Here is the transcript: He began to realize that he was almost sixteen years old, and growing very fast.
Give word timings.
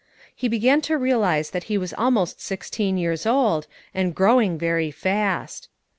He 0.35 0.47
began 0.47 0.81
to 0.89 0.97
realize 0.97 1.51
that 1.51 1.65
he 1.65 1.77
was 1.77 1.93
almost 1.93 2.41
sixteen 2.41 2.97
years 2.97 3.27
old, 3.27 3.67
and 3.93 4.15
growing 4.15 4.57
very 4.57 4.89
fast. 4.89 5.69